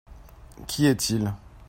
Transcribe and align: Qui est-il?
Qui 0.65 0.87
est-il? 0.87 1.31